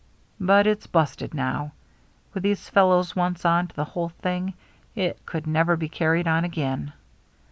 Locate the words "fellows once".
2.69-3.45